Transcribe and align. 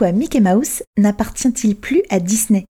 pourquoi 0.00 0.18
Mickey 0.18 0.40
Mouse 0.40 0.82
n'appartient-il 0.96 1.76
plus 1.76 2.02
à 2.08 2.20
Disney? 2.20 2.64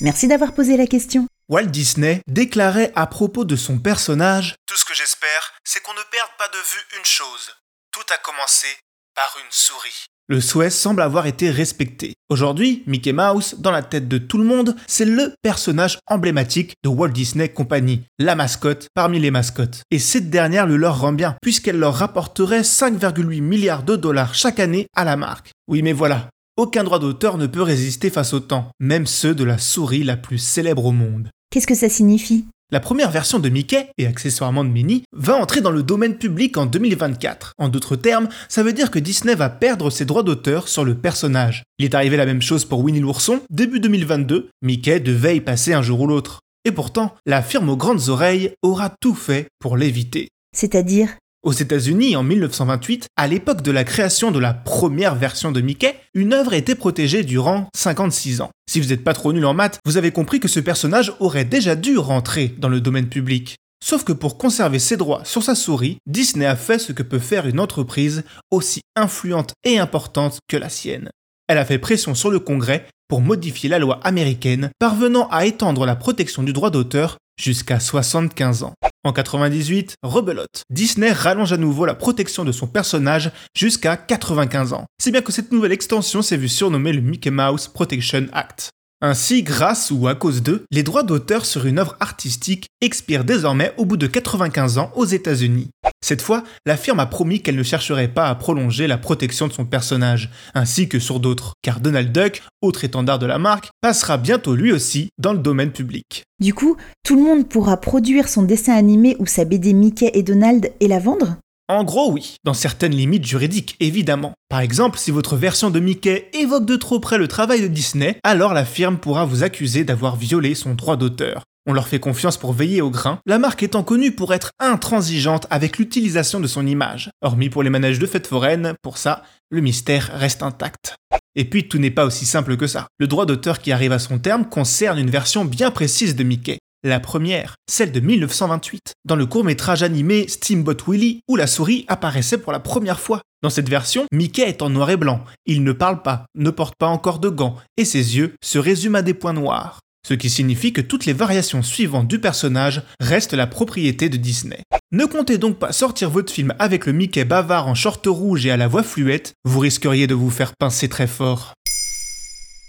Merci 0.00 0.26
d'avoir 0.26 0.54
posé 0.54 0.76
la 0.76 0.88
question. 0.88 1.28
Walt 1.48 1.66
Disney 1.66 2.20
déclarait 2.26 2.90
à 2.96 3.06
propos 3.06 3.44
de 3.44 3.54
son 3.54 3.78
personnage 3.78 4.56
Tout 4.66 4.74
ce 4.74 4.84
que 4.84 4.92
j'espère, 4.92 5.52
c'est 5.62 5.80
qu'on 5.84 5.92
ne 5.92 6.10
perde 6.10 6.30
pas 6.36 6.48
de 6.48 6.56
vue 6.56 6.98
une 6.98 7.04
chose. 7.04 7.54
Tout 7.92 8.12
a 8.12 8.18
commencé 8.24 8.66
par 9.14 9.36
une 9.38 9.52
souris. 9.52 10.06
Le 10.26 10.40
souhait 10.40 10.70
semble 10.70 11.02
avoir 11.02 11.26
été 11.26 11.48
respecté. 11.48 12.14
Aujourd'hui, 12.28 12.82
Mickey 12.88 13.12
Mouse, 13.12 13.54
dans 13.60 13.70
la 13.70 13.84
tête 13.84 14.08
de 14.08 14.18
tout 14.18 14.38
le 14.38 14.44
monde, 14.44 14.74
c'est 14.88 15.04
le 15.04 15.34
personnage 15.42 16.00
emblématique 16.08 16.74
de 16.82 16.88
Walt 16.88 17.10
Disney 17.10 17.50
Company, 17.50 18.02
la 18.18 18.34
mascotte 18.34 18.88
parmi 18.94 19.20
les 19.20 19.30
mascottes. 19.30 19.82
Et 19.92 20.00
cette 20.00 20.28
dernière 20.28 20.66
le 20.66 20.76
leur 20.76 21.00
rend 21.00 21.12
bien, 21.12 21.36
puisqu'elle 21.40 21.78
leur 21.78 21.94
rapporterait 21.94 22.62
5,8 22.62 23.42
milliards 23.42 23.84
de 23.84 23.94
dollars 23.94 24.34
chaque 24.34 24.58
année 24.58 24.88
à 24.96 25.04
la 25.04 25.16
marque. 25.16 25.52
Oui 25.68 25.82
mais 25.82 25.92
voilà, 25.92 26.28
aucun 26.58 26.84
droit 26.84 26.98
d'auteur 26.98 27.38
ne 27.38 27.46
peut 27.46 27.62
résister 27.62 28.10
face 28.10 28.34
au 28.34 28.40
temps, 28.40 28.68
même 28.80 29.06
ceux 29.06 29.34
de 29.34 29.44
la 29.44 29.56
souris 29.56 30.02
la 30.02 30.18
plus 30.18 30.38
célèbre 30.38 30.84
au 30.84 30.92
monde. 30.92 31.30
Qu'est-ce 31.50 31.66
que 31.66 31.74
ça 31.74 31.88
signifie? 31.88 32.44
La 32.70 32.80
première 32.80 33.10
version 33.10 33.38
de 33.38 33.48
Mickey, 33.48 33.88
et 33.96 34.06
accessoirement 34.06 34.62
de 34.62 34.68
Minnie, 34.68 35.04
va 35.16 35.36
entrer 35.36 35.62
dans 35.62 35.70
le 35.70 35.82
domaine 35.82 36.16
public 36.18 36.58
en 36.58 36.66
2024. 36.66 37.52
En 37.56 37.70
d'autres 37.70 37.96
termes, 37.96 38.28
ça 38.50 38.62
veut 38.62 38.74
dire 38.74 38.90
que 38.90 38.98
Disney 38.98 39.34
va 39.34 39.48
perdre 39.48 39.88
ses 39.88 40.04
droits 40.04 40.22
d'auteur 40.22 40.68
sur 40.68 40.84
le 40.84 40.94
personnage. 40.94 41.62
Il 41.78 41.86
est 41.86 41.94
arrivé 41.94 42.18
la 42.18 42.26
même 42.26 42.42
chose 42.42 42.66
pour 42.66 42.80
Winnie 42.80 43.00
l'ourson, 43.00 43.40
début 43.48 43.80
2022, 43.80 44.50
Mickey 44.60 45.00
devait 45.00 45.36
y 45.36 45.40
passer 45.40 45.72
un 45.72 45.80
jour 45.80 46.02
ou 46.02 46.06
l'autre. 46.08 46.40
Et 46.66 46.72
pourtant, 46.72 47.14
la 47.24 47.40
firme 47.40 47.70
aux 47.70 47.76
grandes 47.76 48.10
oreilles 48.10 48.52
aura 48.62 48.90
tout 49.00 49.14
fait 49.14 49.46
pour 49.60 49.78
l'éviter. 49.78 50.28
C'est-à-dire? 50.54 51.16
Aux 51.42 51.52
États-Unis, 51.52 52.16
en 52.16 52.22
1928, 52.22 53.06
à 53.16 53.26
l'époque 53.26 53.62
de 53.62 53.70
la 53.70 53.84
création 53.84 54.30
de 54.30 54.38
la 54.38 54.54
première 54.54 55.14
version 55.14 55.52
de 55.52 55.60
Mickey, 55.60 55.94
une 56.14 56.32
œuvre 56.32 56.52
était 56.52 56.74
protégée 56.74 57.22
durant 57.22 57.68
56 57.74 58.40
ans. 58.40 58.50
Si 58.68 58.80
vous 58.80 58.88
n'êtes 58.88 59.04
pas 59.04 59.14
trop 59.14 59.32
nul 59.32 59.46
en 59.46 59.54
maths, 59.54 59.78
vous 59.84 59.96
avez 59.96 60.10
compris 60.10 60.40
que 60.40 60.48
ce 60.48 60.60
personnage 60.60 61.12
aurait 61.20 61.44
déjà 61.44 61.76
dû 61.76 61.96
rentrer 61.96 62.54
dans 62.58 62.68
le 62.68 62.80
domaine 62.80 63.08
public. 63.08 63.56
Sauf 63.82 64.04
que 64.04 64.12
pour 64.12 64.38
conserver 64.38 64.80
ses 64.80 64.96
droits 64.96 65.24
sur 65.24 65.42
sa 65.42 65.54
souris, 65.54 65.98
Disney 66.06 66.44
a 66.44 66.56
fait 66.56 66.78
ce 66.78 66.92
que 66.92 67.04
peut 67.04 67.20
faire 67.20 67.46
une 67.46 67.60
entreprise 67.60 68.24
aussi 68.50 68.80
influente 68.96 69.52
et 69.64 69.78
importante 69.78 70.40
que 70.48 70.56
la 70.56 70.68
sienne. 70.68 71.10
Elle 71.46 71.58
a 71.58 71.64
fait 71.64 71.78
pression 71.78 72.14
sur 72.14 72.30
le 72.30 72.40
Congrès 72.40 72.86
pour 73.08 73.20
modifier 73.20 73.70
la 73.70 73.78
loi 73.78 74.00
américaine, 74.02 74.70
parvenant 74.78 75.28
à 75.30 75.46
étendre 75.46 75.86
la 75.86 75.96
protection 75.96 76.42
du 76.42 76.52
droit 76.52 76.70
d'auteur 76.70 77.16
jusqu'à 77.38 77.80
75 77.80 78.62
ans. 78.64 78.74
En 79.04 79.12
98, 79.12 79.94
rebelote, 80.02 80.62
Disney 80.70 81.12
rallonge 81.12 81.52
à 81.52 81.56
nouveau 81.56 81.86
la 81.86 81.94
protection 81.94 82.44
de 82.44 82.52
son 82.52 82.66
personnage 82.66 83.30
jusqu'à 83.56 83.96
95 83.96 84.72
ans. 84.72 84.86
C'est 84.98 85.12
bien 85.12 85.22
que 85.22 85.32
cette 85.32 85.52
nouvelle 85.52 85.72
extension 85.72 86.20
s'est 86.20 86.36
vue 86.36 86.48
surnommer 86.48 86.92
le 86.92 87.00
Mickey 87.00 87.30
Mouse 87.30 87.68
Protection 87.68 88.26
Act. 88.32 88.70
Ainsi, 89.00 89.44
grâce 89.44 89.92
ou 89.92 90.08
à 90.08 90.16
cause 90.16 90.42
d'eux, 90.42 90.64
les 90.72 90.82
droits 90.82 91.04
d'auteur 91.04 91.46
sur 91.46 91.66
une 91.66 91.78
œuvre 91.78 91.96
artistique 92.00 92.66
expirent 92.80 93.22
désormais 93.22 93.72
au 93.76 93.84
bout 93.84 93.96
de 93.96 94.08
95 94.08 94.78
ans 94.78 94.90
aux 94.96 95.04
États-Unis. 95.04 95.70
Cette 96.00 96.20
fois, 96.20 96.42
la 96.66 96.76
firme 96.76 96.98
a 96.98 97.06
promis 97.06 97.40
qu'elle 97.40 97.54
ne 97.54 97.62
chercherait 97.62 98.08
pas 98.08 98.28
à 98.28 98.34
prolonger 98.34 98.88
la 98.88 98.98
protection 98.98 99.46
de 99.46 99.52
son 99.52 99.64
personnage, 99.64 100.30
ainsi 100.52 100.88
que 100.88 100.98
sur 100.98 101.20
d'autres, 101.20 101.52
car 101.62 101.78
Donald 101.78 102.10
Duck, 102.10 102.42
autre 102.60 102.82
étendard 102.82 103.20
de 103.20 103.26
la 103.26 103.38
marque, 103.38 103.70
passera 103.80 104.16
bientôt 104.16 104.56
lui 104.56 104.72
aussi 104.72 105.10
dans 105.16 105.32
le 105.32 105.38
domaine 105.38 105.70
public. 105.70 106.24
Du 106.40 106.52
coup, 106.52 106.76
tout 107.04 107.14
le 107.14 107.22
monde 107.22 107.48
pourra 107.48 107.76
produire 107.76 108.28
son 108.28 108.42
dessin 108.42 108.74
animé 108.74 109.14
ou 109.20 109.26
sa 109.26 109.44
BD 109.44 109.74
Mickey 109.74 110.10
et 110.12 110.24
Donald 110.24 110.72
et 110.80 110.88
la 110.88 110.98
vendre? 110.98 111.36
En 111.68 111.84
gros, 111.84 112.10
oui, 112.10 112.36
dans 112.44 112.54
certaines 112.54 112.94
limites 112.94 113.26
juridiques, 113.26 113.76
évidemment. 113.78 114.32
Par 114.48 114.60
exemple, 114.60 114.98
si 114.98 115.10
votre 115.10 115.36
version 115.36 115.68
de 115.68 115.80
Mickey 115.80 116.30
évoque 116.32 116.64
de 116.64 116.76
trop 116.76 116.98
près 116.98 117.18
le 117.18 117.28
travail 117.28 117.60
de 117.60 117.66
Disney, 117.66 118.18
alors 118.24 118.54
la 118.54 118.64
firme 118.64 118.96
pourra 118.96 119.26
vous 119.26 119.42
accuser 119.42 119.84
d'avoir 119.84 120.16
violé 120.16 120.54
son 120.54 120.74
droit 120.74 120.96
d'auteur. 120.96 121.42
On 121.66 121.74
leur 121.74 121.86
fait 121.86 122.00
confiance 122.00 122.38
pour 122.38 122.54
veiller 122.54 122.80
au 122.80 122.88
grain, 122.88 123.18
la 123.26 123.38
marque 123.38 123.62
étant 123.62 123.82
connue 123.82 124.12
pour 124.12 124.32
être 124.32 124.52
intransigeante 124.58 125.46
avec 125.50 125.76
l'utilisation 125.76 126.40
de 126.40 126.46
son 126.46 126.66
image. 126.66 127.10
Hormis 127.20 127.50
pour 127.50 127.62
les 127.62 127.68
manèges 127.68 127.98
de 127.98 128.06
fêtes 128.06 128.26
foraines, 128.26 128.72
pour 128.80 128.96
ça, 128.96 129.22
le 129.50 129.60
mystère 129.60 130.10
reste 130.14 130.42
intact. 130.42 130.96
Et 131.36 131.44
puis 131.44 131.68
tout 131.68 131.76
n'est 131.76 131.90
pas 131.90 132.06
aussi 132.06 132.24
simple 132.24 132.56
que 132.56 132.66
ça. 132.66 132.88
Le 132.98 133.06
droit 133.06 133.26
d'auteur 133.26 133.58
qui 133.58 133.72
arrive 133.72 133.92
à 133.92 133.98
son 133.98 134.18
terme 134.18 134.48
concerne 134.48 134.98
une 134.98 135.10
version 135.10 135.44
bien 135.44 135.70
précise 135.70 136.16
de 136.16 136.24
Mickey. 136.24 136.58
La 136.84 137.00
première, 137.00 137.56
celle 137.68 137.90
de 137.90 137.98
1928, 137.98 138.92
dans 139.04 139.16
le 139.16 139.26
court-métrage 139.26 139.82
animé 139.82 140.28
Steamboat 140.28 140.76
Willie 140.86 141.22
où 141.28 141.34
la 141.34 141.48
souris 141.48 141.84
apparaissait 141.88 142.38
pour 142.38 142.52
la 142.52 142.60
première 142.60 143.00
fois. 143.00 143.20
Dans 143.42 143.50
cette 143.50 143.68
version, 143.68 144.06
Mickey 144.12 144.48
est 144.48 144.62
en 144.62 144.70
noir 144.70 144.88
et 144.90 144.96
blanc, 144.96 145.24
il 145.44 145.64
ne 145.64 145.72
parle 145.72 146.02
pas, 146.02 146.26
ne 146.36 146.50
porte 146.50 146.76
pas 146.78 146.86
encore 146.86 147.18
de 147.18 147.30
gants, 147.30 147.56
et 147.76 147.84
ses 147.84 148.16
yeux 148.16 148.36
se 148.44 148.60
résument 148.60 148.98
à 148.98 149.02
des 149.02 149.14
points 149.14 149.32
noirs. 149.32 149.80
Ce 150.06 150.14
qui 150.14 150.30
signifie 150.30 150.72
que 150.72 150.80
toutes 150.80 151.04
les 151.04 151.12
variations 151.12 151.64
suivantes 151.64 152.06
du 152.06 152.20
personnage 152.20 152.82
restent 153.00 153.34
la 153.34 153.48
propriété 153.48 154.08
de 154.08 154.16
Disney. 154.16 154.62
Ne 154.92 155.04
comptez 155.04 155.36
donc 155.36 155.58
pas 155.58 155.72
sortir 155.72 156.10
votre 156.10 156.32
film 156.32 156.54
avec 156.60 156.86
le 156.86 156.92
Mickey 156.92 157.24
bavard 157.24 157.66
en 157.66 157.74
short 157.74 158.06
rouge 158.06 158.46
et 158.46 158.52
à 158.52 158.56
la 158.56 158.68
voix 158.68 158.84
fluette, 158.84 159.32
vous 159.44 159.58
risqueriez 159.58 160.06
de 160.06 160.14
vous 160.14 160.30
faire 160.30 160.52
pincer 160.56 160.88
très 160.88 161.08
fort. 161.08 161.54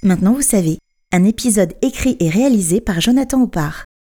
Maintenant 0.02 0.34
vous 0.34 0.42
savez, 0.42 0.80
un 1.14 1.26
épisode 1.26 1.76
écrit 1.84 2.18
et 2.20 2.30
réalisé 2.30 2.82
par 2.82 3.02
Jonathan 3.02 3.44
Oppard. 3.44 3.86